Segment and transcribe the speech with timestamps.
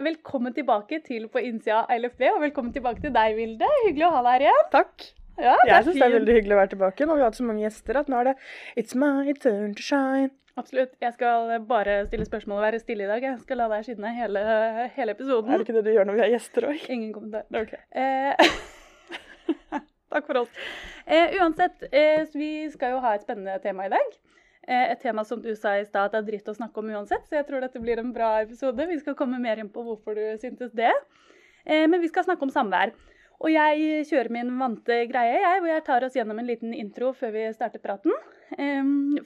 [0.00, 3.68] velkommen tilbake til På innsida av LFB, og velkommen tilbake til deg, Vilde.
[3.86, 4.68] Hyggelig å ha deg her igjen.
[4.72, 5.08] Takk.
[5.40, 7.06] Ja, Jeg syns det er veldig hyggelig å være tilbake.
[7.06, 8.34] Nå har vi hatt så mange gjester at nå er det
[8.76, 10.30] It's my turn to shine.
[10.60, 10.92] Absolutt.
[11.00, 13.24] Jeg skal bare stille spørsmål og være stille i dag.
[13.24, 14.42] Jeg skal la deg skinne hele,
[14.98, 15.48] hele episoden.
[15.48, 16.84] Er det ikke det du gjør når vi har gjester òg?
[16.92, 17.46] Ingen kommentar.
[17.48, 17.80] Okay.
[17.96, 18.52] Eh,
[20.12, 20.60] takk for oss.
[21.06, 24.12] Eh, uansett, eh, vi skal jo ha et spennende tema i dag.
[24.68, 26.90] Eh, et tema som du sa i stad at det er dritt å snakke om
[26.94, 28.86] uansett, så jeg tror dette blir en bra episode.
[28.86, 30.92] Vi skal komme mer inn på hvorfor du syntes det.
[31.64, 32.94] Eh, men vi skal snakke om samvær.
[33.42, 37.10] Og jeg kjører min vante greie, jeg, hvor jeg tar oss gjennom en liten intro
[37.16, 38.14] før vi starter praten.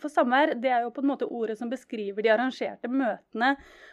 [0.00, 3.50] For samvær det er jo på en måte ordet som beskriver de arrangerte møtene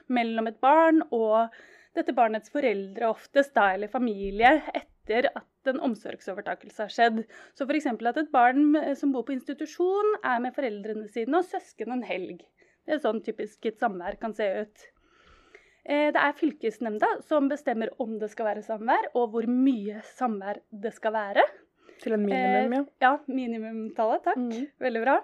[0.08, 1.52] mellom et barn og
[1.98, 7.24] dette barnets foreldre, oftest da, eller familie, etter at en omsorgsovertakelse har skjedd.
[7.56, 7.86] Så f.eks.
[7.86, 12.44] at et barn som bor på institusjon, er med foreldrene sine og søsken en helg.
[12.86, 14.88] Det er sånn typisk et samvær kan se ut.
[15.86, 20.62] Eh, Det er fylkesnemnda som bestemmer om det skal være samvær, og hvor mye samvær
[20.72, 21.44] det skal være.
[22.02, 22.82] Til en minimum, ja.
[22.82, 24.24] Eh, Ja, minimumtallet.
[24.24, 24.38] Takk.
[24.38, 24.68] Mm.
[24.80, 25.24] Veldig bra.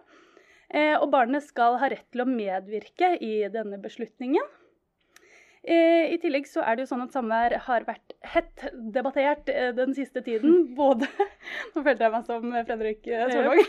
[0.70, 4.44] Eh, Og barnet skal ha rett til å medvirke i denne beslutningen.
[5.64, 8.64] Eh, I tillegg så er det jo sånn at samvær har vært hett
[8.96, 10.70] debattert eh, den siste tiden.
[10.80, 11.10] Både
[11.74, 13.64] Nå følte jeg meg som Fredrik Solvang.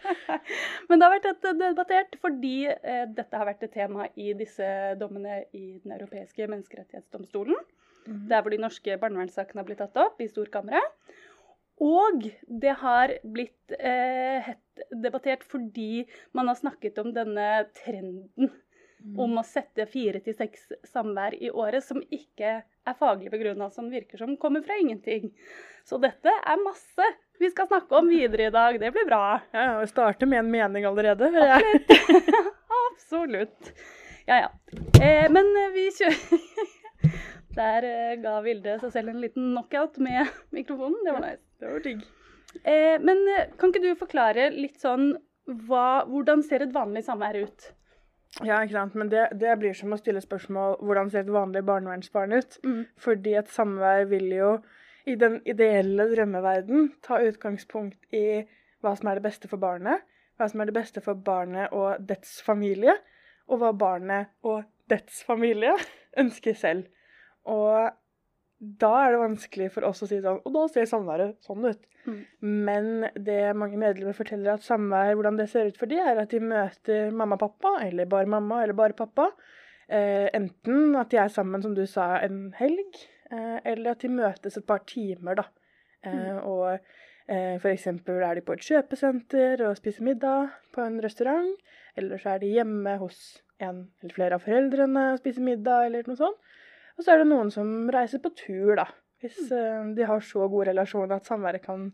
[0.88, 4.66] Men det har vært hett debattert fordi eh, dette har vært et tema i disse
[4.98, 7.62] dommene i Den europeiske menneskerettighetsdomstolen.
[8.04, 8.26] Mhm.
[8.32, 10.98] Der hvor de norske barnevernssakene har blitt tatt opp i Storkammeret.
[11.82, 16.04] Og det har blitt eh, hett debattert fordi
[16.34, 18.52] man har snakket om denne trenden
[19.18, 23.90] om å sette fire til seks samvær i året som ikke er faglig begrunna, som
[23.92, 25.30] virker som kommer fra ingenting.
[25.84, 28.78] Så dette er masse vi skal snakke om videre i dag.
[28.80, 29.40] Det blir bra.
[29.52, 31.30] Ja, ja, Vi starter med en mening allerede.
[31.30, 31.84] hører jeg.
[32.92, 33.74] Absolutt.
[34.24, 34.46] Ja, ja.
[35.04, 35.44] Eh, men
[35.74, 36.38] vi kjører
[37.58, 40.96] Der eh, ga Vilde seg selv en liten knockout med mikrofonen.
[41.04, 41.42] Det var nice.
[41.60, 42.00] Det var digg.
[42.62, 45.10] Eh, men eh, kan ikke du forklare litt sånn
[45.68, 47.68] hva, hvordan ser et vanlig samvær ut?
[48.42, 48.96] Ja, ikke sant.
[48.98, 52.58] Men det, det blir som å stille spørsmål hvordan ser et vanlig barnevernsbarn ut?
[52.66, 52.80] Mm.
[52.98, 54.50] Fordi et samvær vil jo
[55.06, 58.42] i den ideelle drømmeverden ta utgangspunkt i
[58.82, 60.02] hva som er det beste for barnet,
[60.38, 62.96] hva som er det beste for barnet og dets familie,
[63.46, 65.76] og hva barnet og dets familie
[66.22, 66.88] ønsker selv.
[67.44, 67.92] Og
[68.80, 71.82] da er det vanskelig for oss å si sånn Og da ser samværet sånn ut.
[72.04, 72.20] Mm.
[72.66, 72.88] Men
[73.26, 76.40] det mange medlemmer forteller at samvær, hvordan det ser ut for de, er at de
[76.44, 79.30] møter mamma og pappa, eller bare mamma eller bare pappa.
[79.88, 84.12] Eh, enten at de er sammen, som du sa, en helg, eh, eller at de
[84.12, 85.48] møtes et par timer, da.
[86.04, 86.78] Eh, Og
[87.28, 91.54] eh, eksempel er de på et kjøpesenter og spiser middag på en restaurant,
[91.96, 96.08] eller så er de hjemme hos en eller flere av foreldrene og spiser middag, eller
[96.10, 96.54] noe sånt.
[96.98, 98.86] Og så er det noen som reiser på tur, da.
[99.22, 101.88] Hvis eh, de har så god relasjon at samværet kan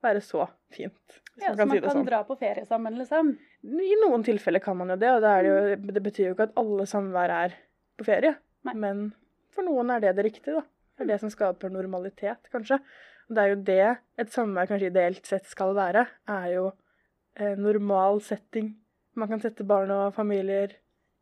[0.00, 1.20] være så fint.
[1.36, 2.08] Ja, så man kan man si kan sånn.
[2.08, 3.34] dra på ferie sammen, liksom?
[3.60, 6.48] I noen tilfeller kan man jo det, og det, det, jo, det betyr jo ikke
[6.48, 7.56] at alle samvær er
[8.00, 8.34] på ferie.
[8.68, 8.76] Nei.
[8.80, 9.06] Men
[9.54, 10.64] for noen er det det riktige, da.
[10.96, 12.80] Det er det som skaper normalitet, kanskje.
[13.28, 13.88] Og det er jo det
[14.24, 16.70] et samvær kanskje ideelt sett skal være, er jo
[17.36, 18.74] eh, normal setting
[19.18, 20.76] man kan sette barn og familier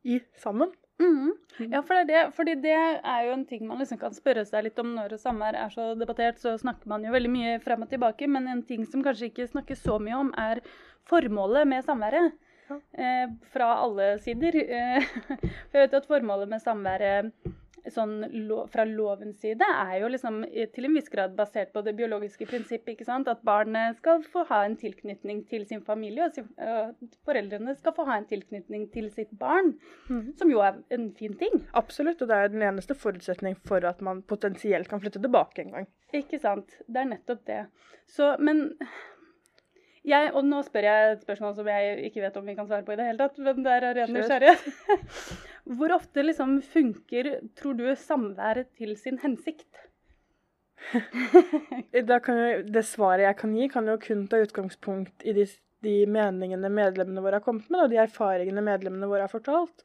[0.06, 0.72] i sammen.
[0.98, 1.32] Mhm.
[1.58, 1.72] Mm.
[1.72, 2.34] Ja, for det er det.
[2.34, 5.58] Fordi det er jo en ting man liksom kan spørre seg litt om når samvær
[5.58, 8.84] er så debattert, så snakker man jo veldig mye frem og tilbake, men en ting
[8.86, 10.62] som kanskje ikke snakkes så mye om, er
[11.08, 12.34] formålet med samværet.
[12.68, 12.76] Ja.
[13.00, 14.58] Eh, fra alle sider.
[14.60, 15.08] Eh,
[15.70, 17.32] for jeg vet jo at formålet med samværet
[17.92, 18.14] sånn
[18.72, 20.40] fra lovens side er jo liksom
[20.74, 22.94] til en viss grad basert på det biologiske prinsippet.
[22.94, 23.28] ikke sant?
[23.30, 26.92] At barnet skal få ha en tilknytning til sin familie, og sin, uh,
[27.28, 29.74] foreldrene skal få ha en tilknytning til sitt barn.
[30.08, 30.32] Mm.
[30.38, 31.62] Som jo er en fin ting.
[31.78, 35.76] Absolutt, og det er den eneste forutsetning for at man potensielt kan flytte tilbake en
[35.76, 35.92] gang.
[36.14, 36.80] Ikke sant.
[36.86, 37.62] Det er nettopp det.
[38.08, 38.70] Så, men
[40.08, 42.86] jeg, Og nå spør jeg et spørsmål som jeg ikke vet om vi kan svare
[42.86, 44.66] på i det hele tatt, men det er av ren nysgjerrighet.
[45.78, 49.68] Hvor ofte liksom funker, tror du, samværet til sin hensikt?
[51.98, 55.44] Jo, det svaret jeg kan gi, kan jo kun ta utgangspunkt i de,
[55.84, 59.84] de meningene medlemmene våre har kommet med, og de erfaringene medlemmene våre har fortalt.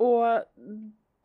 [0.00, 0.22] Og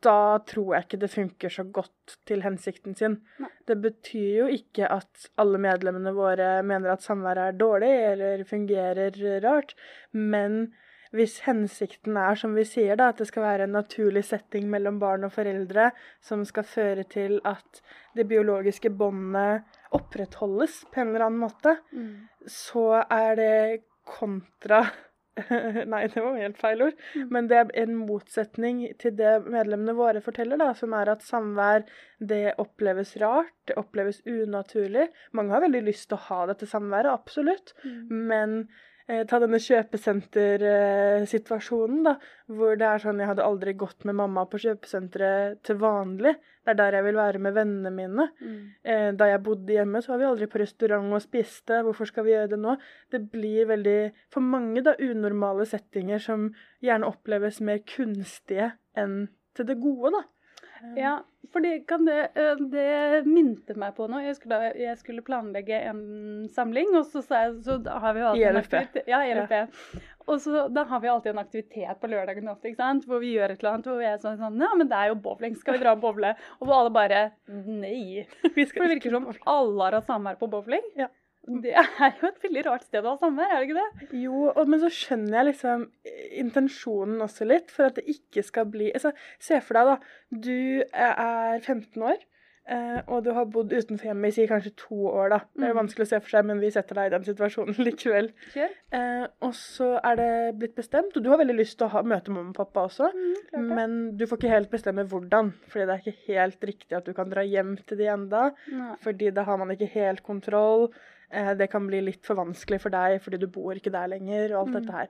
[0.06, 3.18] da tror jeg ikke det funker så godt til hensikten sin.
[3.42, 3.50] Nei.
[3.66, 9.16] Det betyr jo ikke at alle medlemmene våre mener at samværet er dårlig eller fungerer
[9.44, 9.74] rart,
[10.12, 10.68] men
[11.14, 14.98] hvis hensikten er, som vi sier, da, at det skal være en naturlig setting mellom
[15.00, 15.90] barn og foreldre
[16.24, 17.82] som skal føre til at
[18.16, 19.64] det biologiske båndet
[19.96, 21.76] opprettholdes på en eller annen måte,
[22.50, 23.56] så er det
[24.06, 24.84] kontra
[25.92, 26.96] Nei, det var helt feil ord.
[27.14, 27.28] Mm.
[27.34, 31.84] Men det er en motsetning til det medlemmene våre forteller, da, som er at samvær
[32.18, 35.10] det oppleves rart, det oppleves unaturlig.
[35.36, 37.74] Mange har veldig lyst til å ha dette samværet, absolutt.
[37.84, 38.04] Mm.
[38.32, 38.58] Men
[39.06, 42.16] ta denne kjøpesenter-situasjonen, da,
[42.50, 46.32] hvor det er sånn jeg hadde aldri gått med mamma på kjøpesenteret til vanlig.
[46.66, 48.24] Det er der jeg vil være med vennene mine.
[48.42, 48.62] Mm.
[48.82, 51.74] Eh, da jeg bodde hjemme, så var vi aldri på restaurant og spiste.
[51.86, 52.72] Hvorfor skal vi gjøre det nå?
[53.14, 54.00] Det blir veldig,
[54.34, 56.50] for mange, da, unormale settinger som
[56.82, 60.22] gjerne oppleves mer kunstige enn til det gode, da.
[60.96, 61.18] Ja,
[61.52, 64.24] for kan det, eh, det minte meg på noe.
[64.26, 66.02] Jeg skulle, jeg skulle planlegge en
[66.52, 69.02] samling, og så, så da har vi jo alltid I en LFP.
[69.08, 70.04] Ja, i LFP.
[70.26, 73.06] Og så da har vi alltid en aktivitet på lørdagen ofte, ikke sant?
[73.06, 73.90] hvor vi gjør et eller annet.
[73.90, 76.02] Hvor vi er sånn, sånn Ja, men det er jo bowling, skal vi dra og
[76.02, 76.34] bowle?
[76.58, 78.26] Og hvor alle bare Nei.
[78.56, 80.82] Vi For det virker som alle har hatt samvær på bowling.
[80.98, 81.08] Ja.
[81.64, 84.08] Det er jo et veldig rart sted å ha samvær, er det ikke det?
[84.24, 88.42] Jo, og, men så skjønner jeg liksom eh, intensjonen også litt, for at det ikke
[88.46, 90.40] skal bli altså, Se for deg, da.
[90.48, 90.56] Du
[90.90, 92.18] er 15 år,
[92.68, 95.38] eh, og du har bodd utenfor hjemmet i si kanskje to år, da.
[95.54, 95.80] Det er jo Mm.
[95.84, 98.32] vanskelig å se for seg, men vi setter deg i den situasjonen likevel.
[98.54, 98.74] Kjør.
[98.98, 102.02] Eh, og så er det blitt bestemt, og du har veldig lyst til å ha,
[102.02, 103.12] møte mamma og pappa også.
[103.14, 103.66] Mm.
[103.70, 107.14] Men du får ikke helt bestemme hvordan, fordi det er ikke helt riktig at du
[107.14, 108.48] kan dra hjem til de enda.
[108.74, 108.96] Nei.
[109.06, 110.90] Fordi da har man ikke helt kontroll.
[111.32, 114.52] Eh, det kan bli litt for vanskelig for deg fordi du bor ikke der lenger,
[114.54, 114.80] og alt Mm.
[114.80, 115.08] dette her.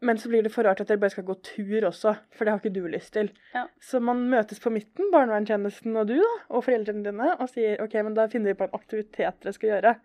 [0.00, 2.52] Men så blir det for rart at dere bare skal gå tur også, for det
[2.52, 3.32] har ikke du lyst til.
[3.54, 3.64] Ja.
[3.82, 7.94] Så man møtes på midten, barnevernstjenesten og du, da, og foreldrene dine, og sier OK,
[8.06, 9.96] men da finner vi på en aktivitet dere skal gjøre.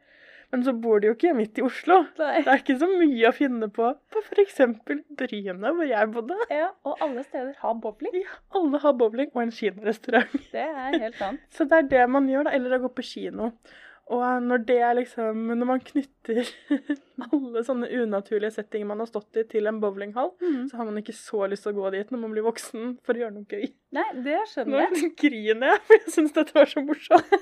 [0.51, 1.99] Men så bor de jo ikke midt i Oslo.
[2.19, 2.41] Nei.
[2.41, 4.59] Det er ikke så mye å finne på på f.eks.
[5.17, 6.35] Bryne, hvor jeg bodde.
[6.53, 8.17] Ja, og alle steder har bowling.
[8.21, 10.35] Ja, alle har bowling og en kinarestaurant.
[10.51, 11.39] Det er helt sant.
[11.55, 12.53] Så det er det man gjør, da.
[12.57, 13.51] Eller å gå på kino.
[14.11, 16.41] Og når det er liksom Når man knytter
[17.31, 20.65] alle sånne unaturlige settinger man har stått i, til en bowlinghall, Mm.
[20.69, 23.15] så har man ikke så lyst til å gå dit når man blir voksen for
[23.15, 23.69] å gjøre noe gøy.
[23.95, 24.91] Nei, det skjønner jeg.
[24.97, 27.31] Nå griner jeg, for jeg syns dette var så morsomt.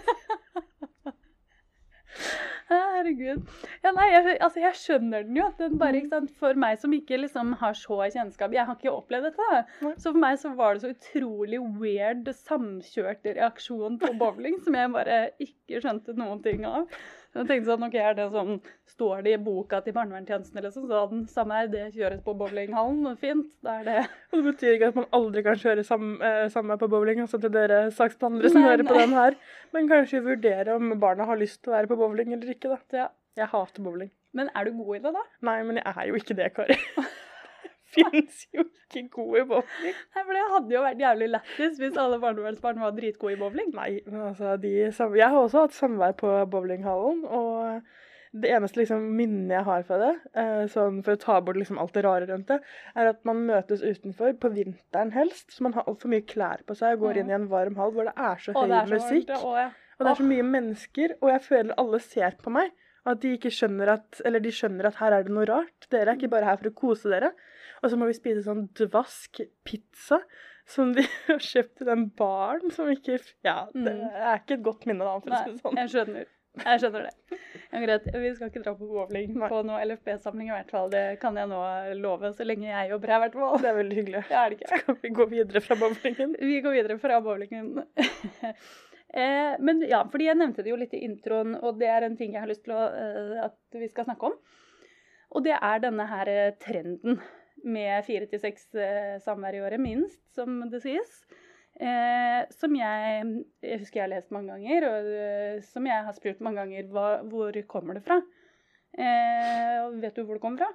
[2.96, 3.42] Herregud.
[3.84, 5.48] Ja, nei, jeg, altså, jeg skjønner den jo.
[5.60, 6.10] Den bare, Mm.
[6.10, 6.32] sant?
[6.40, 9.48] For meg som ikke liksom har så kjennskap Jeg har ikke opplevd dette.
[9.52, 9.94] da.
[9.98, 14.92] Så for meg så var det så utrolig weird samkjørt reaksjon på bowling som jeg
[14.94, 16.88] bare ikke skjønte noen ting av.
[17.32, 18.58] Så jeg tenkte sånn, ok, er det sånn,
[18.92, 23.48] Står det i boka til barnevernstjenesten eller sånn, samme er det kjøres på bowlinghallen, fint,
[23.64, 26.92] da er det Og det betyr ikke at man aldri kan kjøre eh, samme på
[26.92, 29.40] bowling, altså til dere saksbehandlere som hører på den her.
[29.72, 32.82] Men kanskje vurdere om barna har lyst til å være på bowling eller ikke, da.
[33.06, 33.10] ja.
[33.40, 34.12] Jeg hater bowling.
[34.36, 35.24] Men er du god i det, da?
[35.48, 36.76] Nei, men jeg er jo ikke det, Kari.
[37.96, 39.96] Fins jo ikke gode bowling.
[40.16, 43.74] Nei, for Det hadde jo vært jævlig lættis hvis alle barnevernsbarn var dritgode i bowling.
[43.76, 47.82] Nei, men altså de, Jeg har også hatt samvær på bowlinghallen, og
[48.32, 51.80] det eneste liksom minnet jeg har fra det, eh, sånn for å ta bort liksom
[51.82, 52.62] alt det rare rundt det,
[52.96, 56.78] er at man møtes utenfor, på vinteren helst, så man har altfor mye klær på
[56.80, 58.96] seg og går inn i en varm hall hvor det er så høy er så
[58.96, 59.34] musikk.
[59.34, 59.44] varmt.
[59.44, 59.70] Å, ja.
[59.98, 62.72] Og det er så mye mennesker, og jeg føler alle ser på meg.
[63.12, 65.88] At de ikke skjønner at Eller de skjønner at her er det noe rart.
[65.90, 67.32] Dere er ikke bare her for å kose dere.
[67.82, 70.20] Og så må vi spise sånn dvask pizza
[70.70, 74.04] som de har kjøpt til den baren som ikke Ja, det Mm.
[74.14, 75.80] er ikke et godt minne, da, for å si det sånn.
[75.82, 76.30] jeg skjønner.
[76.62, 77.38] Jeg skjønner det.
[77.72, 78.08] Ja, greit.
[78.12, 80.90] Vi skal ikke dra på bowling på noe LFB-samling i hvert fall.
[80.92, 81.62] Det kan jeg nå
[82.04, 83.58] love, så lenge jeg jobber her, i hvert fall.
[83.64, 84.24] Det er veldig hyggelig.
[84.28, 84.80] Det er det ikke.
[84.84, 86.36] Skal vi gå videre fra bowlingen?
[86.42, 87.70] Vi går videre fra bowlingen.
[89.14, 92.18] eh, men ja, fordi jeg nevnte det jo litt i introen, og det er en
[92.20, 94.36] ting jeg har lyst til å, eh, at vi skal snakke om.
[95.32, 97.22] Og det er denne her eh, trenden
[97.64, 101.22] med fire til seks eh, samvær i året, minst, som det sies.
[101.82, 103.26] Eh, som jeg,
[103.64, 106.90] jeg husker jeg har lest mange ganger, og eh, som jeg har spurt mange ganger
[106.94, 108.22] hva, hvor kommer det fra.
[108.92, 110.72] Eh, vet du hvor det kommer fra?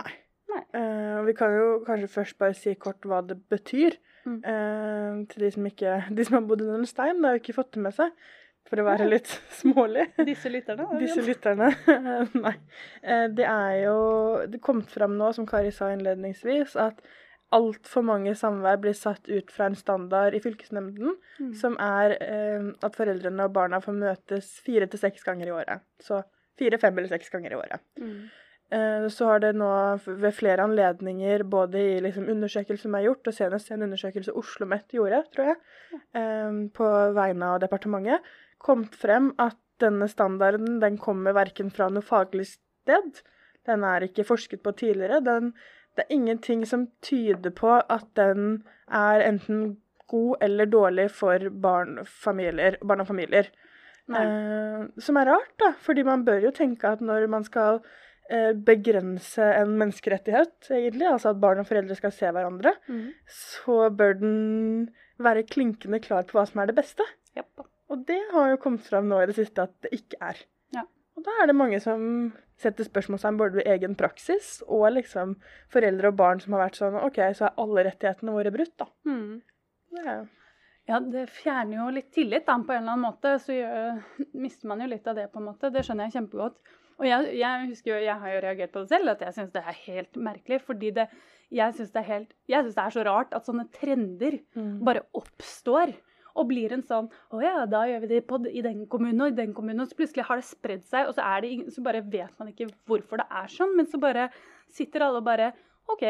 [0.00, 0.12] Nei.
[0.50, 0.62] Nei.
[0.74, 3.98] Eh, vi kan jo kanskje først bare si kort hva det betyr.
[4.20, 4.42] Mm.
[4.44, 7.20] eh, til de som, ikke, de som har bodd under en stein.
[7.20, 8.12] Det har jo ikke fått det med seg.
[8.70, 9.26] For å være litt
[9.58, 10.04] smålig.
[10.28, 10.86] Disse lytterne?
[11.00, 11.72] Disse lytterne.
[12.44, 12.52] Nei.
[13.02, 13.96] Eh, Det er jo
[14.46, 17.02] Det kom fram nå, som Kari sa innledningsvis, at
[17.50, 21.54] altfor mange samvær blir satt ut fra en standard i fylkesnemnden, Mm.
[21.56, 25.80] som er eh, at foreldrene og barna får møtes fire til seks ganger i året.
[26.04, 26.20] Så
[26.60, 27.80] fire, fem eller seks ganger i året.
[27.98, 28.28] Mm.
[28.70, 29.70] Eh, Så har det nå
[30.06, 34.66] ved flere anledninger, både i liksom undersøkelser som er gjort, og senest en undersøkelse Oslo
[34.66, 35.56] Met gjorde, tror jeg,
[36.14, 38.22] eh, på vegne av departementet,
[38.58, 43.22] kommet frem at denne standarden den kommer verken fra noe faglig sted,
[43.66, 45.52] den er ikke forsket på tidligere, den,
[45.96, 49.78] det er ingenting som tyder på at den er enten
[50.10, 53.50] god eller dårlig for barn, familier, barn og familier.
[54.10, 57.80] Eh, som er rart, da, fordi man bør jo tenke at når man skal
[58.66, 63.08] begrense en menneskerettighet, egentlig, altså at barn og foreldre skal se hverandre, Mm.
[63.26, 67.02] så bør den være klinkende klar på hva som er det beste.
[67.36, 67.66] Yep.
[67.90, 70.36] Og det har jo kommet fram nå i det siste at det ikke er.
[70.76, 70.82] Ja.
[71.16, 75.34] Og da er det mange som setter spørsmålstegn både ved egen praksis og liksom
[75.72, 78.86] foreldre og barn som har vært sånn OK, så er alle rettighetene våre brutt, da.
[79.08, 79.40] Mm.
[79.90, 80.28] Det er,
[80.88, 83.34] Ja, det fjerner jo litt tillit da, på en eller annen måte.
[83.38, 84.00] Så gjør,
[84.34, 85.70] mister man jo litt av det, på en måte.
[85.70, 86.56] Det skjønner jeg kjempegodt.
[87.00, 89.54] Og jeg, jeg husker jo, jeg har jo reagert på det selv, at jeg syns
[89.54, 90.60] det er helt merkelig.
[90.66, 91.06] Fordi det,
[91.50, 92.04] jeg syns det,
[92.46, 94.84] det er så rart at sånne trender Mm.
[94.84, 95.94] bare oppstår.
[96.38, 99.32] Og blir en sånn Å ja, da gjør vi det på, i den kommunen og
[99.32, 99.80] i den kommunen.
[99.82, 102.36] Og så plutselig har det spredd seg, og så, er det ingen, så bare vet
[102.38, 103.74] man ikke hvorfor det er sånn.
[103.76, 104.28] Men så bare
[104.70, 105.52] sitter alle og bare
[105.90, 106.04] OK,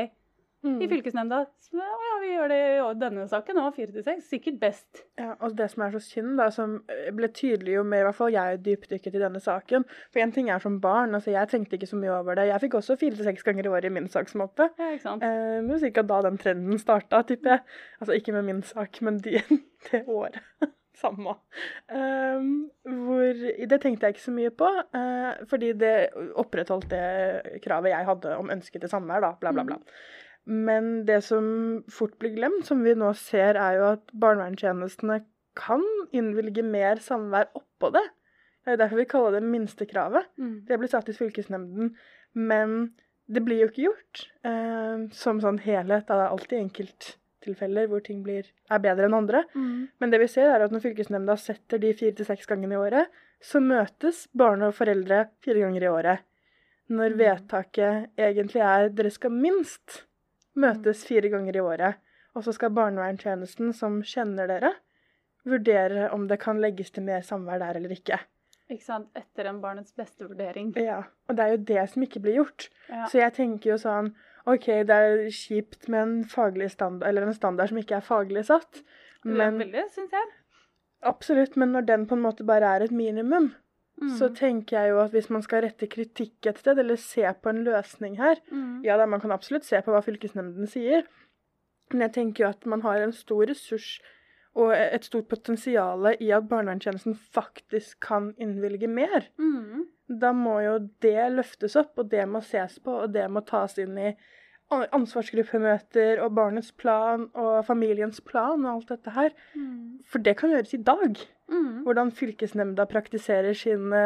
[0.60, 0.82] Mm.
[0.82, 1.36] i fylkesnemnda.
[1.72, 4.26] Ja, vi gjør det i denne saken òg, fire til seks.
[4.28, 5.02] Sikkert best.
[5.16, 8.08] Ja, og det som er så synd, da, som eh, ble tydelig jo mer, i
[8.10, 11.48] hvert fall jeg dypdykket i denne saken For én ting er som barn, altså jeg
[11.48, 12.50] tenkte ikke så mye over det.
[12.50, 14.68] Jeg fikk også fire til seks ganger i året i min saksmåte.
[14.76, 15.24] Ja, ikke sant?
[15.24, 17.64] Eh, men cirka da den trenden starta, tipper jeg.
[18.02, 19.40] Altså ikke med min sak, men de,
[19.88, 20.42] det året.
[21.00, 21.32] Samme.
[21.88, 23.38] Um, hvor
[23.70, 28.34] Det tenkte jeg ikke så mye på, uh, fordi det opprettholdt det kravet jeg hadde
[28.36, 29.78] om ønske til samvær, da, bla, bla, bla.
[30.50, 31.44] Men det som
[31.92, 35.20] fort blir glemt, som vi nå ser, er jo at barnevernstjenestene
[35.58, 35.84] kan
[36.16, 38.02] innvilge mer samvær oppå det.
[38.64, 40.26] Det er derfor vi kaller det minstekravet.
[40.40, 40.56] Mm.
[40.66, 41.94] Det blir satt i fylkesnemnden,
[42.34, 42.74] men
[43.30, 46.06] det blir jo ikke gjort eh, som sånn helhet.
[46.08, 49.44] Det er alltid enkelttilfeller hvor ting blir, er bedre enn andre.
[49.54, 49.88] Mm.
[50.02, 52.82] Men det vi ser er at når fylkesnemnda setter de fire til seks gangene i
[52.82, 53.06] året,
[53.40, 56.26] så møtes barn og foreldre fire ganger i året.
[56.90, 57.18] Når Mm.
[57.22, 60.02] vedtaket egentlig er dere skal minst
[60.58, 62.00] møtes fire ganger i året.
[62.34, 64.74] Og så skal barnevernstjenesten, som kjenner dere,
[65.48, 68.20] vurdere om det kan legges til mer samvær der eller ikke.
[68.70, 69.08] Ikke sant?
[69.18, 70.70] Etter en barnets beste vurdering.
[70.78, 72.68] Ja, og det er jo det som ikke blir gjort.
[72.88, 73.06] Ja.
[73.10, 74.12] Så jeg tenker jo sånn
[74.48, 78.44] OK, det er kjipt med en faglig standard, eller en standard som ikke er faglig
[78.48, 78.80] satt.
[79.26, 80.30] Men Veldig, syns jeg.
[81.02, 83.50] absolutt, men når den på en måte bare er et minimum,
[84.00, 84.14] Mm.
[84.16, 87.50] så tenker jeg jo at hvis man skal rette kritikk et sted, eller se på
[87.50, 88.80] en løsning her Mm.
[88.84, 91.04] Ja da, man kan absolutt se på hva fylkesnemnden sier,
[91.92, 94.00] men jeg tenker jo at man har en stor ressurs
[94.54, 99.28] og et stort potensial i at barnevernstjenesten faktisk kan innvilge mer.
[99.38, 99.86] Mm.
[100.20, 103.78] Da må jo det løftes opp, og det må ses på, og det må tas
[103.78, 104.14] inn i
[104.70, 109.30] ansvarsgruppemøter og barnets plan og familiens plan og alt dette her.
[109.54, 110.00] Mm.
[110.06, 111.18] For det kan gjøres i dag.
[111.50, 111.82] Mm.
[111.84, 114.02] Hvordan fylkesnemnda praktiserer sine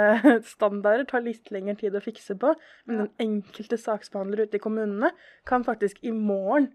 [0.55, 2.55] standarder, tar litt lengre tid å fikse på.
[2.87, 3.05] Men Ja.
[3.05, 5.11] den enkelte saksbehandler ute i kommunene
[5.47, 6.71] kan faktisk i morgen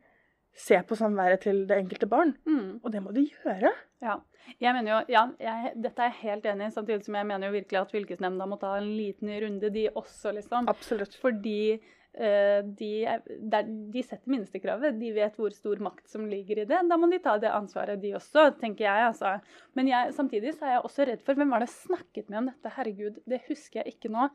[0.60, 2.36] se på samværet til det enkelte barn.
[2.46, 2.80] Mm.
[2.84, 3.72] Og det må de gjøre.
[4.02, 4.20] Ja.
[4.60, 7.48] Jeg mener jo, ja, jeg, Dette er jeg helt enig i, samtidig som jeg mener
[7.48, 10.68] jo virkelig at fylkesnemnda må ta en liten runde, de også, liksom.
[10.72, 11.16] Absolutt.
[11.22, 11.80] Fordi eh,
[12.20, 14.98] de, er- der, de setter minstekravet.
[15.00, 16.82] De vet hvor stor makt som ligger i det.
[16.90, 19.06] Da må de ta det ansvaret, de også, tenker jeg.
[19.14, 19.38] altså.
[19.80, 22.50] Men jeg, samtidig så er jeg også redd for Hvem var det snakket med om
[22.52, 22.74] dette?
[22.76, 24.28] Herregud, det husker jeg ikke nå.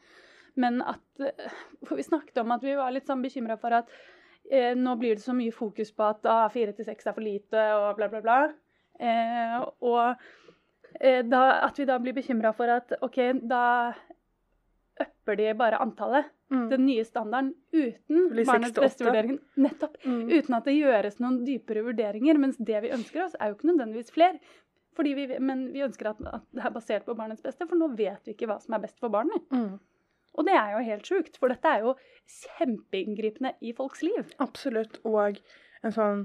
[0.57, 1.49] Men at eh,
[1.85, 3.91] For vi snakket om at vi var litt sånn bekymra for at
[4.50, 7.26] eh, nå blir det så mye fokus på at ah, fire til seks er for
[7.26, 8.38] lite, og bla, bla, bla.
[9.03, 10.14] Eh, og
[11.00, 13.19] eh, da, at vi da blir bekymra for at OK,
[13.50, 13.64] da
[15.01, 16.69] upper de bare antallet Mm.
[16.71, 19.39] den nye standarden uten barnets seks beste vurdering.
[19.57, 19.97] Nettopp.
[20.05, 20.29] Mm.
[20.31, 22.39] Uten at det gjøres noen dypere vurderinger.
[22.39, 24.39] Mens det vi ønsker oss, er jo ikke nødvendigvis flere.
[24.95, 28.29] Vi, men vi ønsker at, at det er basert på barnets beste, for nå vet
[28.29, 29.43] vi ikke hva som er best for barnet.
[29.51, 29.81] Mm.
[30.35, 31.97] Og det er jo helt sjukt, for dette er jo
[32.31, 34.31] kjempeinngripende i folks liv.
[34.43, 35.01] Absolutt.
[35.09, 35.41] Og
[35.83, 36.25] en sånn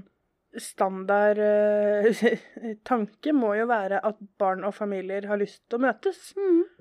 [0.58, 2.22] standard uh,
[2.90, 6.30] tanke må jo være at barn og familier har lyst til å møtes.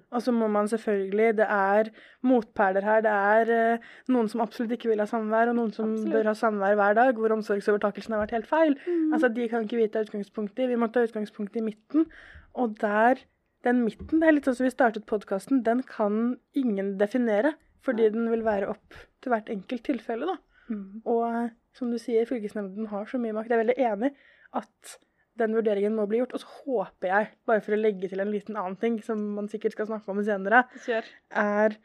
[0.09, 1.89] Og så må man selvfølgelig Det er
[2.25, 3.01] motperler her.
[3.05, 6.13] Det er uh, noen som absolutt ikke vil ha samvær, og noen som Absolutt.
[6.13, 8.75] bør ha samvær hver dag, hvor omsorgsovertakelsen har vært helt feil.
[8.87, 9.13] Mm.
[9.13, 10.69] Altså, De kan ikke vite utgangspunktet i.
[10.73, 12.09] Vi må ta utgangspunkt i midten.
[12.57, 13.21] Og der,
[13.63, 17.53] den midten, det er litt sånn som vi startet podkasten, den kan ingen definere.
[17.85, 20.35] Fordi den vil være opp til hvert enkelt tilfelle, da.
[20.69, 21.01] Mm.
[21.07, 23.51] Og eh, som du sier, fylkesnemnden har så mye makt.
[23.51, 24.11] Jeg er veldig enig
[24.59, 24.97] at
[25.39, 26.36] den vurderingen må bli gjort.
[26.38, 29.50] Og så håper jeg, bare for å legge til en liten annen ting som man
[29.51, 31.10] sikkert skal snakke om senere, Kjør.
[31.43, 31.79] er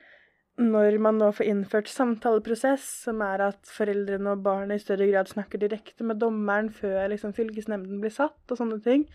[0.55, 5.31] når man nå får innført samtaleprosess, som er at foreldrene og barnet i større grad
[5.31, 9.09] snakker direkte med dommeren før liksom, fylkesnemnden blir satt, og sånne ting.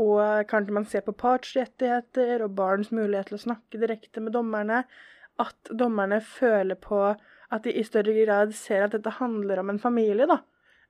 [0.00, 4.82] Og kanskje man ser på partsrettigheter og barns mulighet til å snakke direkte med dommerne.
[5.40, 7.00] At dommerne føler på
[7.52, 10.40] at de i større grad ser at dette handler om en familie, da.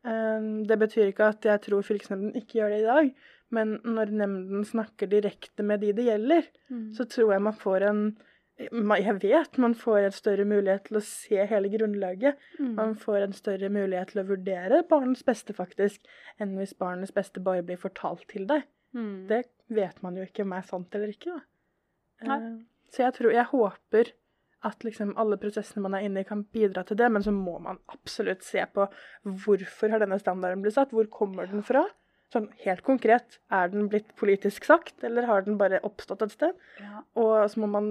[0.05, 3.13] Um, Det betyr ikke at jeg tror fylkesnemnden ikke gjør det i dag,
[3.55, 6.93] men når nemnden snakker direkte med de det gjelder, Mm.
[6.97, 8.17] så tror jeg man får en
[8.59, 12.37] Jeg vet man får en større mulighet til å se hele grunnlaget.
[12.61, 12.75] Mm.
[12.77, 16.01] Man får en større mulighet til å vurdere barnets beste, faktisk,
[16.39, 18.63] enn hvis barnets beste bare blir fortalt til deg.
[18.95, 19.27] Mm.
[19.27, 21.41] Det vet man jo ikke om er sant eller ikke, da.
[22.27, 22.37] Nei.
[22.37, 22.59] Eh,
[22.93, 24.13] Så jeg tror Jeg håper
[24.67, 27.59] at liksom alle prosessene man er inne i, kan bidra til det, men så må
[27.63, 28.87] man absolutt se på
[29.45, 31.85] hvorfor har denne standarden blitt satt, hvor kommer den fra?
[32.33, 36.57] Sånn helt konkret, er den blitt politisk sagt, eller har den bare oppstått et sted?
[36.81, 37.03] Ja.
[37.21, 37.91] Og så må man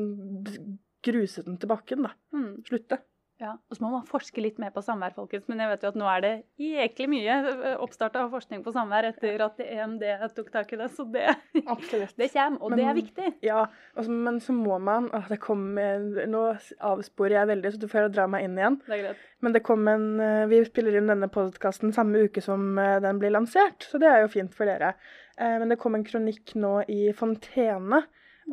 [1.06, 2.16] gruse den til bakken, da.
[2.34, 2.62] Mm.
[2.66, 3.02] Slutte.
[3.42, 5.48] Ja, og så må man forske litt mer på samvær, folkens.
[5.50, 6.32] Men jeg vet jo at nå er det
[6.62, 7.38] jæklig mye
[7.82, 10.04] oppstart av forskning på samvær etter at EMD
[10.38, 10.90] tok tak i det.
[10.94, 11.24] Så det,
[11.66, 12.14] Absolutt.
[12.22, 13.32] det kommer, og det er viktig.
[13.48, 13.64] Ja,
[13.96, 16.44] og så- men så må man å, det kom, Nå
[16.80, 18.78] avsporer jeg veldig, så du får dra meg inn igjen.
[18.86, 19.26] Det er greit.
[19.42, 23.18] Men det kom en eh, Vi spiller inn denne podkasten samme uke som eh, den
[23.18, 24.94] blir lansert, så det er jo fint for dere.
[25.40, 28.04] Eh, Men det kom en kronikk nå i Fontene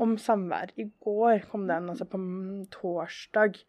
[0.00, 0.73] om samvær.
[0.80, 2.18] I går kom den, altså på
[2.73, 3.61] torsdag.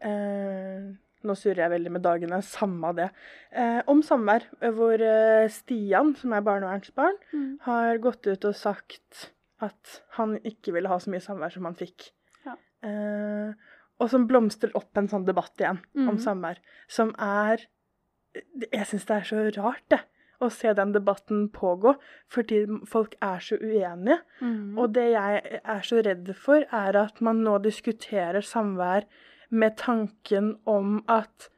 [0.00, 0.88] Eh,
[1.26, 3.08] nå surrer jeg veldig med dagene, samme det.
[3.52, 7.58] Eh, om samvær, eh, hvor eh, Stian, som er barnevernsbarn, Mm.
[7.66, 11.74] har gått ut og sagt at han ikke ville ha så mye samvær som han
[11.74, 12.12] fikk.
[12.46, 12.54] Ja.
[12.86, 13.52] Eh,
[14.00, 16.22] og som blomstrer opp en sånn debatt igjen om Mhm.
[16.22, 16.56] samvær,
[16.88, 17.66] som er
[18.70, 20.00] Jeg syns det er så rart, det.
[20.40, 21.96] Å se den debatten pågå,
[22.28, 24.20] fordi folk er så uenige.
[24.40, 24.78] Mm.
[24.78, 29.04] Og det jeg er så redd for, er at man nå diskuterer samvær
[29.50, 31.48] med tanken om at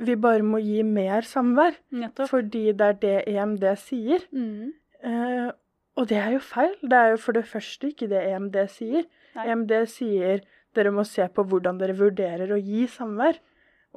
[0.00, 2.30] vi bare må gi mer samvær, Nettopp.
[2.30, 4.24] fordi det er det EMD sier.
[4.32, 4.72] Mm.
[5.04, 5.50] Eh,
[6.00, 6.72] og det er jo feil.
[6.80, 9.04] Det er jo for det første ikke det EMD sier.
[9.36, 9.44] Nei.
[9.52, 10.40] EMD sier
[10.74, 13.36] dere må se på hvordan dere vurderer å gi samvær,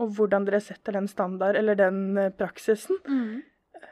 [0.01, 2.99] og hvordan dere setter den standard, eller den eh, praksisen.
[3.07, 3.43] Mm.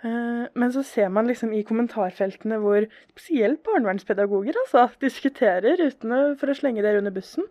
[0.04, 6.22] Eh, Men så ser man liksom i kommentarfeltene hvor spesielt barnevernspedagoger altså, diskuterer uten å,
[6.40, 7.46] for å slenge dere under bussen,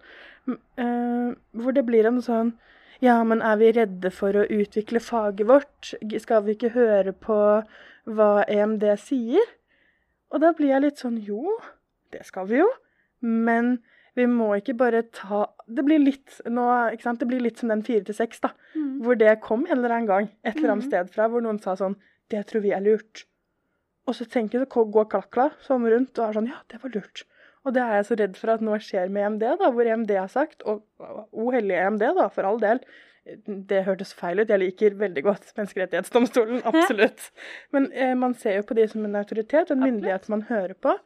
[0.48, 2.54] eh, hvor det blir en sånn
[3.00, 5.94] Ja, men er vi redde for å utvikle faget vårt?
[6.20, 7.36] Skal vi ikke høre på
[8.06, 9.40] hva EMD sier?
[10.30, 11.56] Og da blir jeg litt sånn Jo,
[12.12, 12.68] det skal vi jo,
[13.22, 13.78] men
[14.16, 16.66] vi må ikke bare ta Det blir litt nå?
[16.98, 19.00] Det blir litt som den fire til seks, da Mm.
[19.02, 20.90] hvor det kom en eller annen gang et eller annet Mhm.
[20.90, 21.96] sted fra, hvor noen sa sånn
[22.30, 23.26] Det tror vi er lurt.
[24.08, 26.94] Og så tenker jeg, så går Klakla sånn rundt og er sånn Ja, det var
[26.94, 27.24] lurt.
[27.66, 30.14] Og det er jeg så redd for at nå skjer med EMD, da, hvor EMD
[30.16, 30.80] har sagt, og
[31.30, 32.80] o hellige EMD, da, for all del
[33.68, 34.48] Det hørtes feil ut.
[34.48, 37.28] Jeg liker veldig godt Menneskerettighetsdomstolen, absolutt.
[37.76, 40.96] Men eh, man ser jo på de som en autoritet, en myndighet man hører på,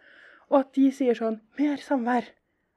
[0.52, 2.30] og at de sier sånn Mer samvær.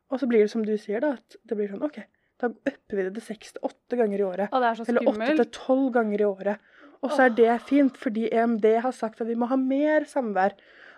[0.10, 1.99] Og så blir det som du sier, da, at det blir sånn OK,
[2.41, 4.51] da upper vi det til seks til åtte ganger i året.
[4.51, 6.73] Og det er så Eller åtte til tolv ganger i året.
[7.01, 10.57] Og så er det fint, fordi EMD har sagt at vi må ha mer samvær.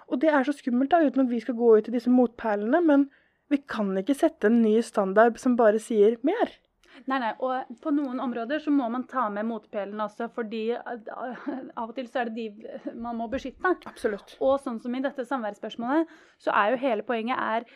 [0.10, 2.82] Og det er så skummelt, da, uten at vi skal gå ut i disse motperlene.
[2.86, 3.10] Men
[3.50, 6.56] vi kan ikke sette en ny standard som bare sier mer.
[7.08, 11.86] Nei, nei, og på noen områder så må man ta med motpælene også, fordi av
[11.86, 13.72] og til så er det de man må beskytte.
[13.88, 14.36] Absolutt.
[14.44, 16.10] Og sånn som i dette samværsspørsmålet,
[16.42, 17.68] så er jo hele poenget er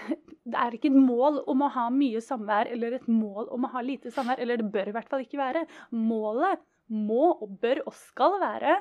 [0.00, 3.72] Det er ikke et mål om å ha mye samvær eller et mål om å
[3.74, 5.66] ha lite samvær, eller det bør i hvert fall ikke være.
[5.92, 8.76] Målet må og bør og skal være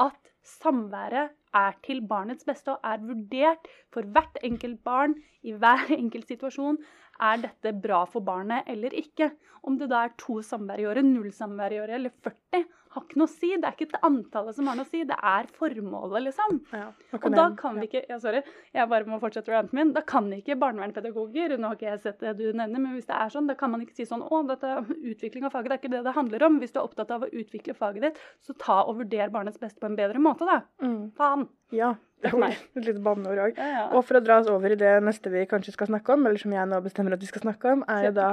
[0.00, 5.92] at samværet er til barnets beste og er vurdert for hvert enkelt barn i hver
[6.02, 6.78] enkelt situasjon.
[7.22, 9.30] Er dette bra for barnet eller ikke?
[9.62, 13.04] Om det da er to samvær i året, null samvær i året eller 40, har
[13.06, 13.50] ikke noe å si.
[13.56, 16.58] Det er ikke det antallet som har noe å si, det er formålet, liksom.
[16.74, 18.42] Ja, Og da kan vi ikke ja, sorry,
[18.74, 19.94] jeg bare må fortsette ranten min.
[19.96, 23.16] Da kan ikke barnevernspedagoger Nå har ikke jeg sett det du nevner, men hvis det
[23.16, 25.82] er sånn, da kan man ikke si sånn Å, dette utvikling av faget, det er
[25.82, 26.60] ikke det det handler om.
[26.62, 29.80] Hvis du er opptatt av å utvikle faget ditt, så ta og vurder barnets beste
[29.80, 30.62] på en bedre måte, da.
[30.84, 31.02] mm.
[31.18, 31.46] Faen.
[31.72, 31.94] Ja.
[32.76, 33.56] Et lite banneord òg.
[33.58, 33.86] Ja, ja.
[33.96, 36.38] Og for å dra oss over i det neste vi kanskje skal snakke om, eller
[36.38, 38.28] som jeg nå bestemmer at vi skal snakke om, er jo da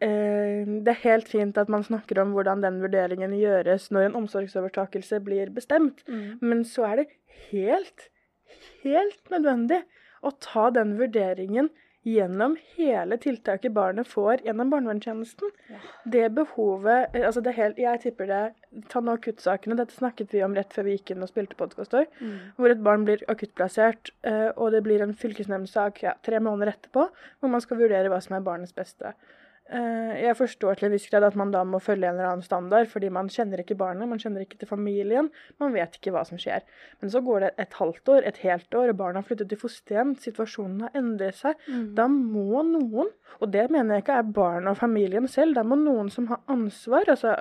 [0.00, 4.18] eh, Det er helt fint at man snakker om hvordan den vurderingen gjøres når en
[4.22, 6.38] omsorgsovertakelse blir bestemt, Mm.
[6.40, 7.08] men så er det
[7.50, 8.08] helt,
[8.82, 9.82] helt nødvendig
[10.24, 11.68] å ta den vurderingen
[12.06, 15.50] gjennom hele tiltaket barnet får gjennom barnevernstjenesten.
[15.68, 15.80] Ja.
[16.04, 18.42] Det behovet eh, altså det helt, Jeg tipper det
[18.88, 19.74] Ta nå akuttsakene.
[19.76, 22.38] Dette snakket vi om rett før vi gikk inn og spilte podkast òg Mm.
[22.56, 27.08] hvor et barn blir akuttplassert, eh, og det blir en fylkesnemndsak ja, tre måneder etterpå,
[27.40, 29.12] hvor man skal vurdere hva som er barnets beste.
[29.70, 32.44] Eh, Jeg forstår til en viss grad at man da må følge en eller annen
[32.44, 35.30] standard, fordi man kjenner ikke barnet, man kjenner ikke til familien,
[35.62, 36.64] man vet ikke hva som skjer.
[37.00, 39.60] Men så går det et halvt år, et helt år, og barna har flyttet til
[39.60, 41.60] fosterhjem, situasjonen har endret seg.
[41.70, 41.86] Mm.
[41.98, 45.78] Da må noen, og det mener jeg ikke er barnet og familien selv, da må
[45.78, 47.36] noen som har ansvar, altså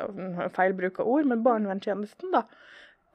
[0.54, 2.46] feil bruk av ord, men barnevernstjenesten, da,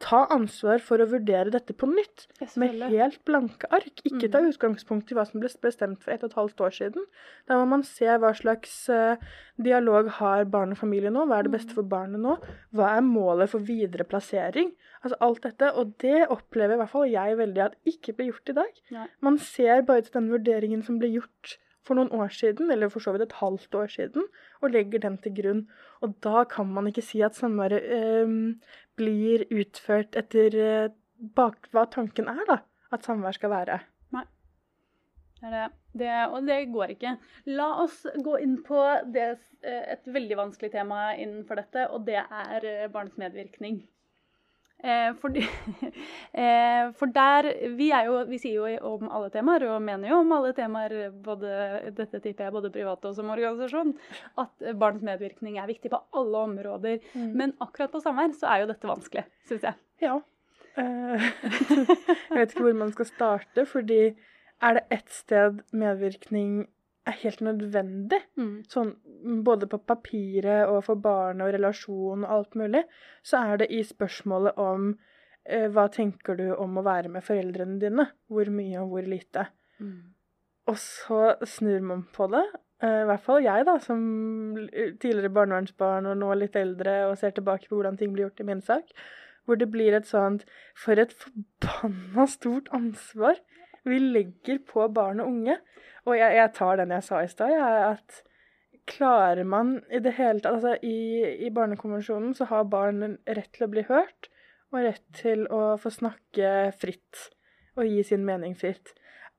[0.01, 2.27] ta ansvar for å vurdere dette på nytt.
[2.61, 4.03] Med helt blanke ark.
[4.05, 4.53] Ikke ta Mhm.
[4.53, 7.05] utgangspunkt i hva som ble bestemt for ett og et halvt år siden.
[7.49, 9.17] Da må man se hva slags eh,
[9.61, 11.27] dialog har barn og familie nå.
[11.27, 11.75] Hva er det beste Mhm.
[11.75, 12.39] for barnet nå?
[12.75, 14.73] Hva er målet for videre plassering?
[15.05, 15.73] Altså alt dette.
[15.77, 18.73] Og det opplever i hvert fall jeg veldig at ikke ble gjort i dag.
[18.91, 19.07] Nei.
[19.23, 22.99] Man ser bare til den vurderingen som ble gjort for noen år siden, eller for
[23.01, 24.23] så vidt et halvt år siden,
[24.63, 25.67] og legger den til grunn.
[26.03, 28.55] Og da kan man ikke si at samværet eh,
[28.99, 30.93] blir utført etter eh,
[31.37, 32.61] bak hva tanken er, da.
[32.95, 33.81] At samvær skal være.
[35.45, 35.73] Det er det.
[36.01, 36.13] det.
[36.33, 37.17] Og det går ikke.
[37.53, 38.81] La oss gå inn på
[39.13, 39.27] det,
[39.61, 43.83] eh, et veldig vanskelig tema innenfor dette, og det er eh, barns medvirkning.
[44.85, 45.40] Eh, fordi,
[46.44, 47.47] eh, for der
[47.79, 51.55] vi, jo, vi sier jo om alle temaer, og mener jo om alle temaer, både,
[51.97, 53.94] dette tipper jeg både privat og som organisasjon,
[54.42, 57.01] at barns medvirkning er viktig på alle områder.
[57.14, 59.81] Men akkurat på samvær så er jo dette vanskelig, syns jeg.
[60.05, 60.20] ja.
[60.77, 61.27] Eh,
[62.29, 64.03] jeg vet ikke hvor man skal starte, fordi
[64.64, 66.66] er det ett sted medvirkning
[67.07, 68.21] er helt nødvendig,
[68.73, 68.95] sånn
[69.45, 72.85] både på papiret og for barnet og relasjon og alt mulig,
[73.23, 74.95] så er det i spørsmålet om
[75.45, 78.07] eh, hva tenker du om å være med foreldrene dine?
[78.29, 79.49] Hvor mye og hvor lite?
[80.67, 82.45] Og så snur man på det.
[82.81, 84.01] eh, I hvert fall jeg, da, som
[84.64, 88.49] tidligere barnevernsbarn og nå litt eldre og ser tilbake på hvordan ting blir gjort i
[88.49, 88.95] min sak.
[89.45, 93.37] Hvor det blir et sånt For et forbanna stort ansvar
[93.85, 95.59] vi legger på barn og unge.
[96.05, 97.55] Og jeg, jeg tar den jeg sa i stad,
[97.88, 98.23] at
[98.90, 103.67] klarer man i det hele tatt Altså i, i Barnekonvensjonen så har barn rett til
[103.67, 104.29] å bli hørt,
[104.75, 107.29] og rett til å få snakke fritt
[107.79, 108.93] og gi sin mening fritt.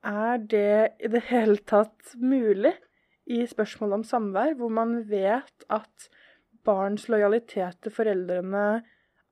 [0.06, 2.74] Er det i det hele tatt mulig
[3.26, 6.10] i spørsmålet om samvær, hvor man vet at
[6.66, 8.66] barns lojalitet til foreldrene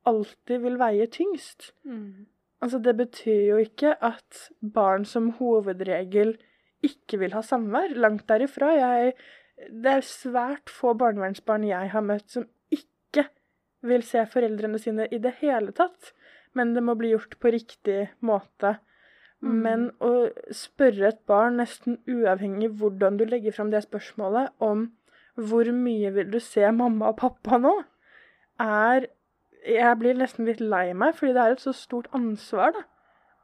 [0.10, 1.72] alltid vil veie tyngst?
[2.64, 6.38] Altså, det betyr jo ikke at barn som hovedregel
[6.86, 7.96] ikke vil ha samvær.
[8.00, 8.74] Langt derifra.
[8.78, 9.14] Jeg,
[9.70, 13.28] det er svært få barnevernsbarn jeg har møtt som ikke
[13.84, 16.14] vil se foreldrene sine i det hele tatt.
[16.54, 18.78] Men det må bli gjort på riktig måte.
[19.44, 19.56] Mm.
[19.66, 20.14] Men å
[20.56, 24.88] spørre et barn, nesten uavhengig hvordan du legger fram det spørsmålet, om
[25.36, 27.74] hvor mye vil du se mamma og pappa nå,
[28.62, 29.10] er
[29.64, 32.82] Jeg blir nesten litt lei meg, fordi det er et så stort ansvar, da.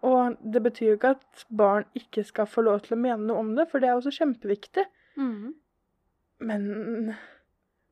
[0.07, 3.41] Og det betyr jo ikke at barn ikke skal få lov til å mene noe
[3.41, 4.85] om det, for det er også kjempeviktig.
[6.39, 7.12] Men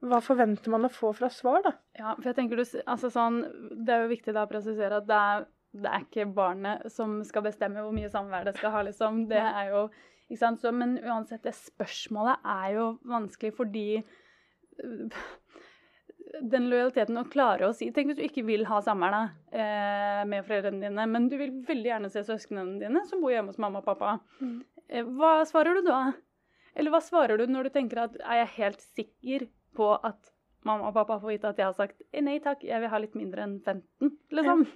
[0.08, 1.74] hva forventer man å få fra svar, da?
[1.98, 3.42] Ja, for jeg tenker du, altså sånn,
[3.84, 7.18] Det er jo viktig da å presisere at det er, det er ikke barnet som
[7.28, 8.86] skal bestemme hvor mye samvær det skal ha.
[8.88, 9.26] liksom.
[9.32, 9.88] Det er jo,
[10.30, 10.62] ikke sant?
[10.62, 13.88] Så, men uansett, det spørsmålet er jo vanskelig fordi
[16.42, 20.46] den lojaliteten å klare å si Tenk hvis du ikke vil ha samvær eh, med
[20.48, 23.82] foreldrene dine, men du vil veldig gjerne se søsknene dine som bor hjemme hos mamma
[23.82, 24.18] og pappa.
[24.42, 24.58] Mm.
[24.88, 26.02] Eh, hva svarer du da?
[26.78, 29.48] Eller hva svarer du når du tenker at er jeg helt sikker
[29.78, 30.34] på at
[30.68, 33.00] mamma og pappa får vite at jeg har sagt «Eh, nei takk, jeg vil ha
[33.02, 34.68] litt mindre enn 15, liksom?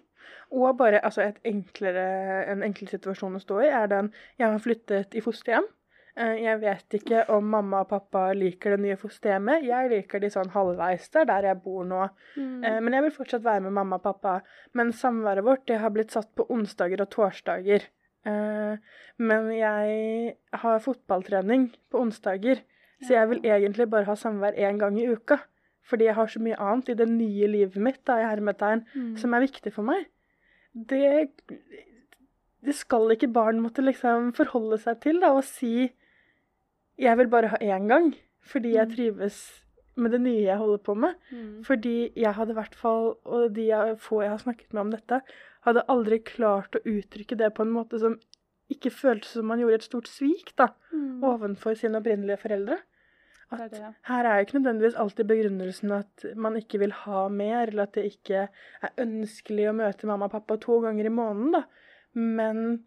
[0.53, 2.05] Og bare altså et enklere,
[2.51, 5.65] en enkel situasjon å stå i er den Jeg har flyttet i fosterhjem.
[6.17, 9.63] Eh, Jeg vet ikke om mamma og pappa liker det nye fosterhjemmet.
[9.63, 12.09] Jeg liker de sånn halvveis der, der jeg bor nå.
[12.37, 12.63] Mm.
[12.65, 14.41] Eh, Men jeg vil fortsatt være med mamma og pappa.
[14.73, 17.87] Men samværet vårt det har blitt satt på onsdager og torsdager.
[18.25, 18.77] Eh,
[19.17, 22.59] Men jeg har fotballtrening på onsdager,
[23.01, 25.39] så jeg vil egentlig bare ha samvær én gang i uka.
[25.83, 29.17] Fordi jeg har så mye annet i det nye livet mitt da, i hermetegn, Mm.
[29.17, 30.05] som er viktig for meg.
[30.75, 31.29] Det,
[32.63, 35.91] det skal ikke barn måtte liksom forholde seg til da, og si
[37.01, 38.13] jeg vil bare ha én gang,
[38.45, 38.95] fordi jeg Mm.
[38.95, 39.37] trives
[39.97, 41.15] med det nye jeg holder på med.
[41.31, 41.63] Mm.
[41.65, 44.91] Fordi jeg hadde i hvert fall, og de jeg, få jeg har snakket med om
[44.91, 45.21] dette,
[45.65, 48.15] hadde aldri klart å uttrykke det på en måte som
[48.71, 51.21] ikke føltes som man gjorde et stort svik da, Mm.
[51.23, 52.77] ovenfor sine opprinnelige foreldre.
[53.51, 53.95] Det er At det.
[54.03, 58.05] her er ikke nødvendigvis alltid begrunnelsen at man ikke vil ha mer, eller at det
[58.05, 58.47] ikke
[58.81, 61.63] er ønskelig å møte mamma og pappa to ganger i måneden, da.
[62.15, 62.85] Men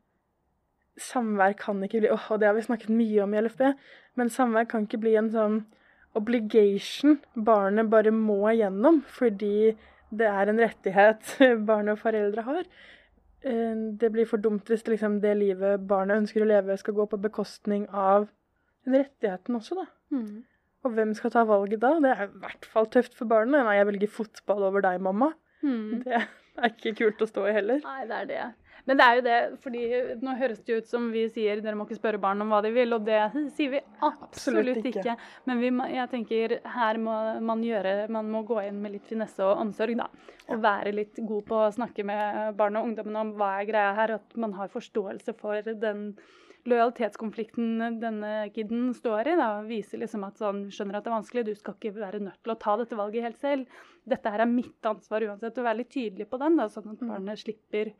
[1.00, 3.64] samvær kan ikke bli og det har vi snakket mye om i LFB,
[4.20, 5.58] men samvær kan ikke bli en sånn
[6.14, 9.74] obligation barnet bare må gjennom fordi
[10.14, 11.32] det er en rettighet
[11.68, 12.64] barn og foreldre har.
[13.42, 17.08] Eh, Det blir for dumt hvis liksom, det livet barnet ønsker å leve, skal gå
[17.10, 18.28] på bekostning av
[18.84, 19.88] den rettigheten også, da.
[20.14, 20.44] Mm.
[20.84, 21.94] Og hvem skal ta valget da?
[22.04, 23.64] Det er i hvert fall tøft for barnet.
[23.64, 25.30] Nei, jeg velger fotball over deg, mamma.
[25.64, 26.02] Mm.
[26.04, 27.80] Det er ikke kult å stå i heller.
[27.82, 28.42] Nei, det er det.
[28.86, 29.82] Men det er jo det, fordi
[30.20, 32.70] nå høres det ut som vi sier dere må ikke spørre barn om hva de
[32.74, 33.16] vil, og det
[33.56, 35.00] sier vi absolutt, Absolutt ikke.
[35.00, 35.16] ikke.
[35.48, 39.40] Men vi, jeg tenker her må man gjøre Man må gå inn med litt finesse
[39.40, 40.10] og omsorg, da.
[40.52, 43.94] Og være litt god på å snakke med barn og ungdommen om hva er greia
[43.96, 46.10] her, og at man har forståelse for den
[46.64, 49.36] lojalitetskonflikten denne kiden står i.
[49.36, 52.40] da, Viser liksom at sånn, skjønner at det er vanskelig, du skal ikke være nødt
[52.42, 53.66] til å ta dette valget helt selv.
[54.08, 55.56] Dette her er mitt ansvar uansett.
[55.58, 57.08] Og være litt tydelig på den, da, sånn at Mm.
[57.12, 57.92] barnet slipper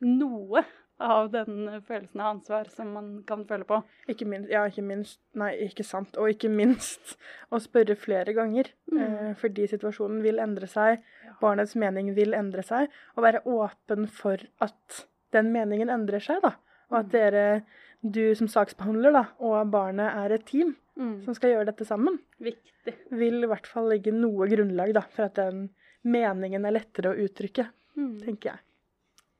[0.00, 0.64] noe
[1.00, 3.78] av den følelsen av ansvar som man kan føle på.
[4.12, 6.16] Ikke minst, ja, ikke minst Nei, ikke sant.
[6.20, 7.14] Og ikke minst
[7.50, 8.68] å spørre flere ganger.
[8.92, 8.98] Mm.
[9.00, 11.00] Eh, fordi situasjonen vil endre seg,
[11.40, 12.90] barnets mening vil endre seg.
[13.16, 16.52] Og være åpen for at den meningen endrer seg, da.
[16.90, 17.10] Og at Mm.
[17.12, 17.62] dere,
[18.02, 21.24] du som saksbehandler, da, og barnet er et team Mm.
[21.24, 22.94] som skal gjøre dette sammen, Viktig.
[23.10, 25.70] vil i hvert fall legge noe grunnlag da, for at den
[26.04, 28.18] meningen er lettere å uttrykke, Mm.
[28.20, 28.58] tenker jeg.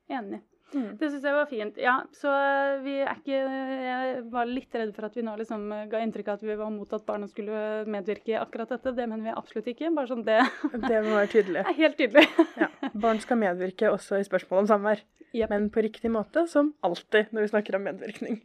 [0.09, 0.41] Enig.
[0.71, 0.91] Mm.
[0.99, 1.77] Det syns jeg var fint.
[1.83, 3.39] Ja, så eh, vi er ikke
[3.85, 6.55] Jeg var litt redd for at vi nå liksom eh, ga inntrykk av at vi
[6.59, 8.93] var mot at barna skulle medvirke i akkurat dette.
[8.95, 9.91] Det mener vi absolutt ikke.
[9.97, 10.37] Bare sånn det
[10.87, 11.65] Det må være tydelig.
[11.65, 12.25] er helt tydelig.
[12.61, 12.69] Ja.
[12.93, 15.47] Barn skal medvirke også i spørsmål om samvær, Yep.
[15.49, 18.41] men på riktig måte, som alltid når vi snakker om medvirkning.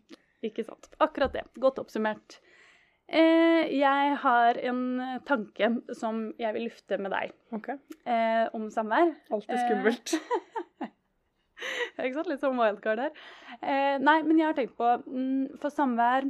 [0.46, 0.86] Ikke sant.
[1.02, 1.42] Akkurat det.
[1.58, 2.36] Godt oppsummert.
[3.10, 7.68] Eh, jeg har en eh, tanke som jeg vil lufte med deg Ok?
[8.06, 9.12] eh, om samvær.
[9.34, 10.14] Alltid Eh, skummelt.
[11.98, 12.30] Ikke sant?
[12.30, 13.22] Litt sånn wildcard her.
[13.60, 16.28] Eh, nei, men jeg har tenkt på mm, For samvær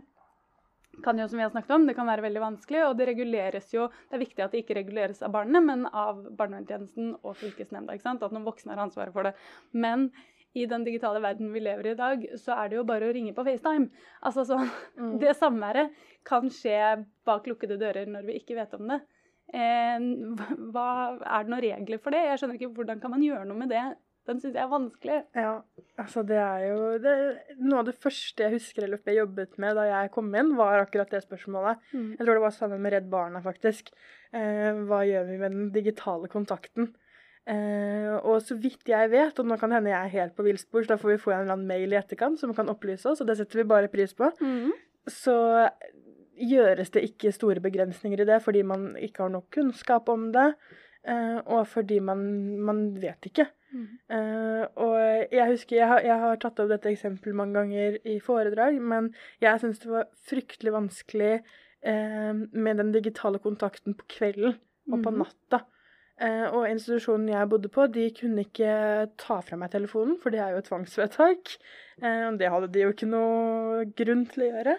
[1.04, 3.68] kan jo, som vi har snakket om, det kan være veldig vanskelig, og det reguleres
[3.74, 7.96] jo Det er viktig at det ikke reguleres av barnet, men av barnevernstjenesten og fylkesnemnda.
[7.96, 8.24] ikke sant?
[8.24, 9.34] At noen voksne har ansvaret for det.
[9.76, 10.08] Men
[10.56, 13.12] i den digitale verden vi lever i i dag, så er det jo bare å
[13.12, 13.90] ringe på FaceTime.
[14.22, 15.18] Altså sånn, Mm.
[15.20, 15.92] Det samværet
[16.24, 19.02] kan skje bak lukkede dører når vi ikke vet om det.
[19.52, 20.06] Eh,
[20.72, 20.88] hva,
[21.20, 22.24] er det noen regler for det?
[22.24, 23.84] Jeg skjønner ikke Hvordan kan man gjøre noe med det?
[24.26, 25.16] Den syns jeg er vanskelig.
[25.38, 25.52] Ja,
[26.02, 27.12] altså det er jo det,
[27.62, 30.80] Noe av det første jeg husker eller jeg jobbet med da jeg kom inn, var
[30.82, 31.78] akkurat det spørsmålet.
[32.18, 33.92] Jeg tror det var sammen med Redd Barna, faktisk.
[34.34, 36.90] Eh, hva gjør vi med den digitale kontakten?
[37.46, 40.82] Eh, og så vidt jeg vet, og nå kan hende jeg er helt på villspor,
[40.82, 43.20] så da får vi få en eller annen mail i etterkant som kan opplyse oss,
[43.22, 44.72] og det setter vi bare pris på, Mm.
[45.06, 45.70] så
[46.36, 50.48] gjøres det ikke store begrensninger i det fordi man ikke har nok kunnskap om det,
[51.06, 53.46] eh, og fordi man, man vet ikke.
[53.74, 58.18] Eh, og jeg husker jeg har, jeg har tatt opp dette eksempelet mange ganger i
[58.22, 59.10] foredrag, men
[59.42, 61.32] jeg syns det var fryktelig vanskelig
[61.86, 64.54] uh, med den digitale kontakten på kvelden
[64.90, 65.18] og på Mhm.
[65.24, 65.64] natta.
[66.16, 70.40] Uh, og institusjonen jeg bodde på, de kunne ikke ta fra meg telefonen, for det
[70.40, 71.56] er jo et tvangsvedtak.
[72.02, 74.74] Og det hadde de jo ikke noe grunn til å gjøre.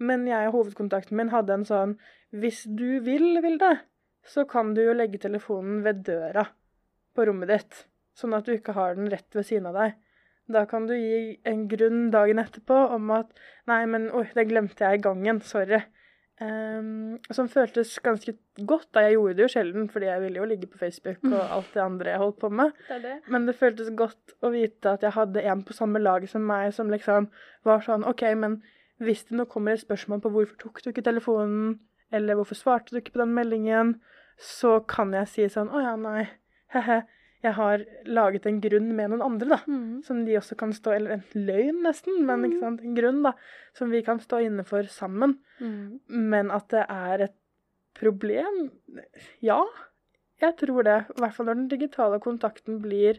[0.00, 1.98] Men jeg og hovedkontakten min hadde en sånn
[2.32, 3.80] Hvis du vil, Vilde,
[4.24, 6.46] så kan du jo legge telefonen ved døra
[7.14, 7.82] på rommet ditt,
[8.18, 9.96] sånn at du ikke har den rett ved siden av deg.
[10.52, 13.30] Da kan du gi en grunn dagen etterpå om at
[13.70, 15.40] 'Nei, men oi, det glemte jeg i gangen.
[15.40, 15.84] Sorry'.
[16.42, 18.34] Um, som føltes ganske
[18.66, 18.88] godt.
[18.94, 21.74] da Jeg gjorde det jo sjelden, fordi jeg ville jo ligge på Facebook og alt
[21.74, 22.72] det andre jeg holdt på med.
[22.88, 23.16] Det er det.
[23.28, 26.72] Men det føltes godt å vite at jeg hadde en på samme lag som meg,
[26.74, 27.28] som liksom
[27.68, 28.62] var sånn OK, men
[29.02, 31.78] hvis det nå kommer et spørsmål på hvorfor tok du ikke telefonen,
[32.12, 33.96] eller hvorfor svarte du ikke på den meldingen,
[34.38, 36.26] så kan jeg si sånn Å ja, nei,
[36.74, 37.02] he-he.
[37.42, 39.58] Jeg har laget en grunn med noen andre, da.
[39.66, 40.02] Mm.
[40.06, 42.60] Som de også kan stå Eller en løgn, nesten, men ikke Mhm.
[42.60, 43.32] sant, en grunn, da.
[43.74, 45.38] Som vi kan stå inne for sammen.
[45.60, 46.00] Mm.
[46.08, 47.34] Men at det er et
[47.94, 48.70] problem
[49.42, 49.64] Ja,
[50.40, 51.00] jeg tror det.
[51.10, 53.18] I hvert fall når den digitale kontakten blir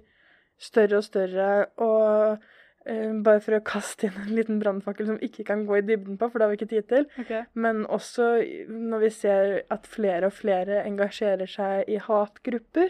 [0.59, 1.67] større og større.
[1.77, 2.39] Og
[2.85, 5.85] eh, bare for å kaste inn en liten brannfakkel som vi ikke kan gå i
[5.87, 7.05] dybden på, for det har vi ikke tid til.
[7.19, 7.43] Okay.
[7.55, 12.89] Men også når vi ser at flere og flere engasjerer seg i hatgrupper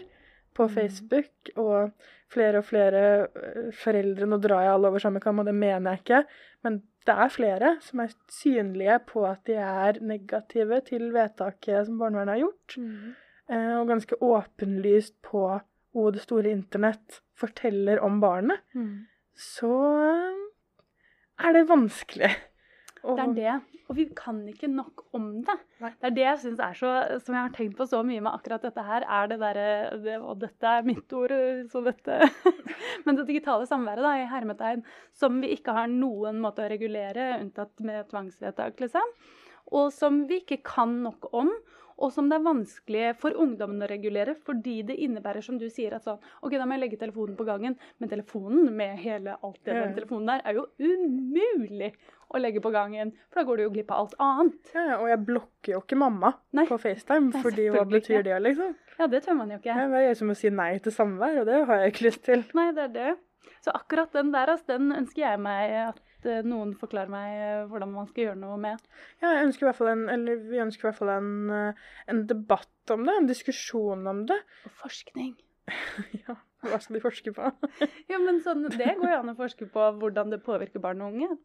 [0.54, 0.74] på Mhm.
[0.74, 1.92] Facebook, og
[2.28, 5.90] flere og flere eh, foreldre Nå drar jeg alle over samme kam, og det mener
[5.90, 6.24] jeg ikke.
[6.64, 11.98] Men det er flere som er synlige på at de er negative til vedtaket som
[11.98, 12.76] barnevernet har gjort.
[12.78, 13.14] Mhm.
[13.50, 15.60] eh, Og ganske åpenlyst på
[15.94, 18.58] hvor det store internett forteller om barnet.
[18.74, 19.06] mm.
[19.36, 22.30] Så eh, er det vanskelig.
[23.02, 23.73] Og Det er det.
[23.84, 25.56] Og vi kan ikke nok om det.
[25.82, 25.90] Nei.
[26.00, 28.32] Det er det jeg syns er så Som jeg har tenkt på så mye med
[28.32, 29.68] akkurat dette her, er det derre
[30.00, 31.34] det, Og dette er mitt ord,
[31.72, 32.18] så dette
[33.04, 37.34] Men det digitale samværet, da, i hermetegn, som vi ikke har noen måte å regulere,
[37.42, 39.12] unntatt med tvangsvedtak, liksom.
[39.76, 41.50] Og som vi ikke kan nok om.
[42.02, 45.94] Og som det er vanskelig for ungdommen å regulere, fordi det innebærer, som du sier,
[45.94, 47.76] at sånn OK, da må jeg legge telefonen på gangen.
[48.02, 51.92] Men telefonen med hele alt det den telefonen der, er jo umulig
[52.34, 53.12] å legge på gangen.
[53.30, 54.72] For da går du jo glipp av alt annet.
[54.74, 56.66] Ja, og jeg blokker jo ikke mamma Nei.
[56.70, 58.74] på FaceTime, Nei, fordi hva betyr betyr det, liksom?
[58.98, 59.76] Ja, det tør man jo ikke.
[59.94, 62.44] Det er som å si nei til samvær, og det har jeg ikke lyst til.
[62.58, 63.14] Nei, det er det.
[63.64, 67.60] Så akkurat den der, altså, den ønsker jeg meg at eh, noen forklarer meg eh,
[67.70, 68.82] hvordan man skal gjøre noe med.
[69.22, 71.86] Ja, jeg ønsker i hvert fall en, eller vi ønsker i hvert fall en, eh,
[72.12, 74.40] en debatt om det, en diskusjon om det.
[74.68, 75.34] Og forskning.
[76.26, 77.46] Ja, hva skal de forske på?
[78.12, 81.16] ja, men sånn, Det går jo an å forske på hvordan det påvirker barn og
[81.16, 81.38] unge.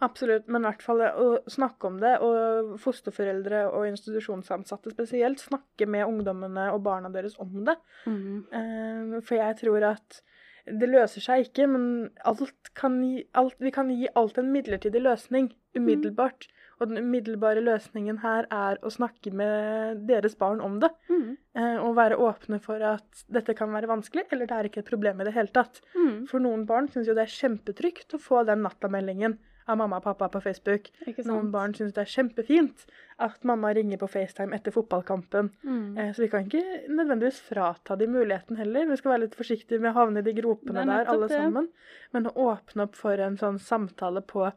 [0.00, 5.88] Absolutt, men i hvert fall å snakke om det, og fosterforeldre og institusjonsansatte spesielt, snakke
[5.90, 7.76] med ungdommene og barna deres om det.
[8.08, 10.22] Eh, For jeg tror at
[10.66, 11.84] det løser seg ikke, men
[12.28, 16.46] alt kan gi, alt, vi kan gi alt en midlertidig løsning umiddelbart.
[16.80, 20.90] Og den umiddelbare løsningen her er å snakke med deres barn om det.
[21.10, 21.36] Mm.
[21.54, 24.90] eh, Og være åpne for at dette kan være vanskelig, eller det er ikke et
[24.90, 25.82] problem i det hele tatt.
[25.94, 26.26] Mm.
[26.30, 30.04] For noen barn syns jo det er kjempetrygt å få den nattameldingen av mamma og
[30.04, 30.88] pappa på Facebook.
[31.26, 32.84] Noen barn syns det er kjempefint
[33.22, 35.50] at mamma ringer på FaceTime etter fotballkampen.
[35.64, 35.98] Mm.
[35.98, 38.86] Eh, Så vi kan ikke nødvendigvis frata de muligheten heller.
[38.90, 41.36] Vi skal være litt forsiktige med å havne i de gropene er der, alle det.
[41.38, 41.68] sammen.
[42.12, 44.50] Men å åpne opp for en sånn samtale på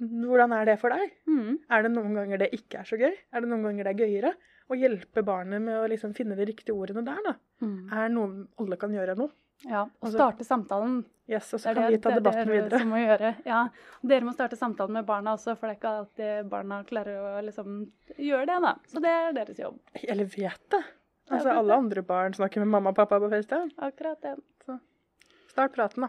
[0.00, 1.12] hvordan er det for deg?
[1.30, 1.58] Mm.
[1.70, 3.14] Er det noen ganger det ikke er så gøy?
[3.32, 4.32] Er det noen ganger det er gøyere?
[4.68, 7.88] Å hjelpe barnet med å liksom finne de riktige ordene der, da, Mm.
[7.92, 9.30] er noe alle kan gjøre nå.
[9.66, 11.04] Ja, og Altså- starte samtalen.
[11.28, 12.78] Yes, og så kan det, vi ta debatten det er det dere videre.
[12.78, 13.30] som må gjøre.
[13.44, 13.68] Ja,
[14.02, 17.42] dere må starte samtalen med barna også, for det er ikke alltid barna klarer å
[17.44, 18.74] liksom gjøre det, da.
[18.88, 19.78] Så det er deres jobb.
[20.02, 20.84] Eller vet det.
[21.30, 23.70] Altså, alle andre barn snakker med mamma og pappa på FaceTime.
[23.78, 24.36] Akkurat det.
[25.50, 26.08] Start praten, da.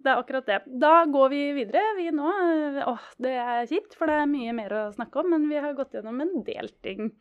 [0.00, 0.62] Det er akkurat det.
[0.80, 2.26] Da går vi videre, vi nå.
[2.88, 5.74] Åh, det er kjipt, for det er mye mer å snakke om, men vi har
[5.74, 7.12] gått gjennom en del ting.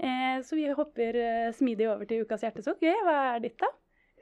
[0.00, 2.80] Eh, så vi hopper eh, smidig over til ukas hjertesukk.
[2.80, 3.68] Hva er ditt, da?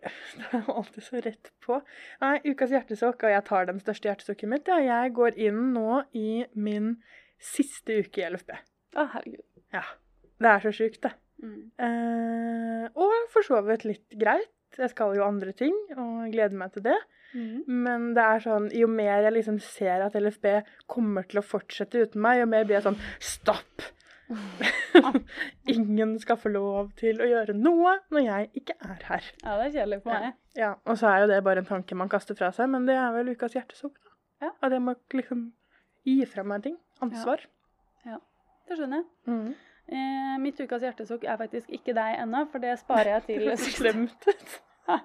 [0.41, 1.81] Det er alltid så rett på.
[2.23, 4.71] Nei, ukas hjertesokk, og jeg tar den største hjertesukket mitt.
[4.71, 6.95] Ja, jeg går inn nå i min
[7.41, 8.55] siste uke i LFB.
[8.97, 9.45] Å, herregud.
[9.75, 9.85] Ja.
[10.41, 11.13] Det er så sjukt, det.
[11.41, 11.61] Mm.
[11.85, 14.51] Eh, og for så vidt litt greit.
[14.79, 16.99] Jeg skal jo andre ting, og gleder meg til det.
[17.35, 17.63] Mm.
[17.85, 20.61] Men det er sånn, jo mer jeg liksom ser at LFB
[20.91, 23.91] kommer til å fortsette uten meg, jo mer blir jeg sånn Stopp!
[25.75, 29.31] Ingen skal få lov til å gjøre noe når jeg ikke er her.
[29.43, 30.37] Ja, det er kjedelig for meg.
[30.59, 32.97] Ja, Og så er jo det bare en tanke man kaster fra seg, men det
[32.99, 34.15] er vel ukas hjertesukk, da.
[34.47, 34.53] Ja.
[34.65, 35.51] At jeg må liksom
[36.09, 36.79] gi fra meg ting.
[37.05, 37.43] Ansvar.
[38.07, 38.17] Ja,
[38.69, 39.07] Det skjønner jeg.
[39.29, 39.53] Mm.
[39.91, 44.29] Eh, mitt ukas hjertesukk er faktisk ikke deg ennå, for det sparer jeg til slemt
[44.31, 44.59] ut.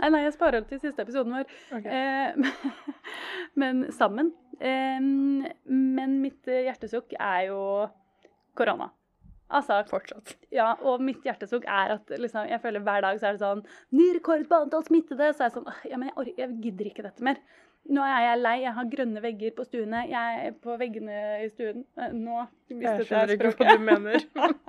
[0.00, 1.52] Nei, nei, jeg sparer det til siste episoden vår.
[1.78, 1.92] Okay.
[1.96, 4.34] Eh, men sammen.
[4.60, 7.60] Eh, men mitt hjertesukk er jo
[8.58, 8.90] korona.
[9.50, 10.36] Altså, Fortsatt.
[10.54, 13.64] ja, og mitt hjertesukk er at liksom, jeg føler hver dag så er det sånn
[13.98, 15.32] Ny rekord på antall smittede!
[15.34, 17.40] Så er jeg sånn Ja, men jeg, jeg gidder ikke dette mer.
[17.90, 18.54] Nå er jeg lei.
[18.62, 20.04] Jeg har grønne vegger på stuene.
[20.10, 22.36] Jeg er på veggene i stuen Nå Nå
[22.70, 23.80] Jeg mistet skjønner jeg ikke hva språket.
[23.80, 24.28] du mener.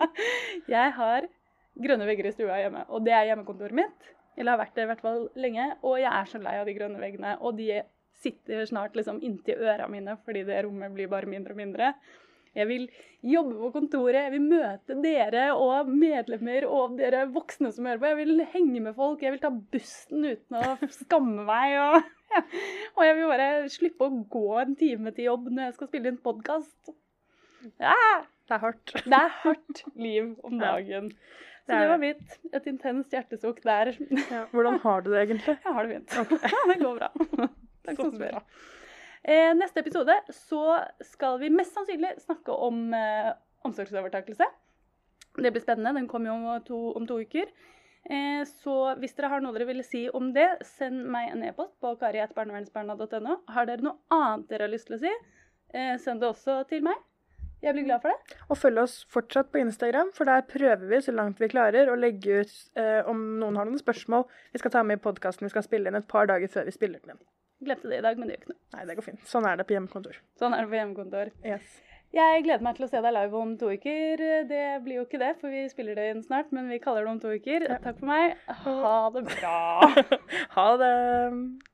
[0.75, 1.29] jeg har
[1.81, 4.09] grønne vegger i stua hjemme, og det er hjemmekontoret mitt.
[4.39, 5.67] Eller har vært det i hvert fall lenge.
[5.85, 7.35] Og jeg er så lei av de grønne veggene.
[7.45, 7.83] Og de
[8.21, 11.93] sitter snart liksom inntil øra mine fordi det rommet blir bare mindre og mindre.
[12.57, 12.87] Jeg vil
[13.23, 18.09] jobbe på kontoret, jeg vil møte dere og medlemmer og dere voksne som hører på.
[18.11, 21.77] Jeg vil henge med folk, jeg vil ta bussen uten å skamme meg.
[21.79, 22.41] Og,
[22.97, 26.11] og jeg vil bare slippe å gå en time til jobb når jeg skal spille
[26.11, 26.91] inn podkast.
[27.79, 27.95] Ja,
[28.49, 28.93] Det er hardt.
[29.05, 31.11] det er hardt liv om dagen.
[31.61, 32.37] Så Det var mitt.
[32.57, 33.93] Et intenst hjertesukk der.
[34.27, 35.55] Ja, hvordan har du det egentlig?
[35.61, 36.19] Jeg har det fint.
[36.51, 37.11] Ja, det går bra.
[37.87, 38.41] Takk som spør.
[39.21, 40.63] Eh, neste episode så
[41.05, 43.33] skal vi mest sannsynlig snakke om eh,
[43.67, 44.47] omsorgsovertakelse.
[45.37, 45.93] Det blir spennende.
[45.99, 47.51] Den kommer jo om to, om to uker.
[48.09, 51.77] Eh, så hvis dere har noe dere vil si om det, send meg en e-post
[51.83, 53.37] på kari.barnevernsbarna.no.
[53.53, 55.13] Har dere noe annet dere har lyst til å si,
[55.75, 56.97] eh, send det også til meg.
[57.61, 58.37] Jeg blir glad for det.
[58.49, 61.99] Og følg oss fortsatt på Instagram, for der prøver vi så langt vi klarer å
[61.99, 65.53] legge ut eh, om noen har noen spørsmål vi skal ta med i podkasten vi
[65.53, 67.21] skal spille inn et par dager før vi spiller den inn.
[67.61, 68.61] Glemte det i dag, men det gjør ikke noe.
[68.73, 69.23] Nei, det går fint.
[69.29, 70.19] Sånn er det på hjemmekontor.
[70.41, 71.33] Sånn er det på hjemmekontor.
[71.45, 71.79] Yes.
[72.11, 74.23] Jeg gleder meg til å se deg live om to uker.
[74.49, 77.13] Det blir jo ikke det, for vi spiller det inn snart, men vi kaller det
[77.13, 77.69] om to uker.
[77.85, 78.35] Takk for meg.
[78.65, 79.59] Ha det bra.
[80.57, 80.95] ha det.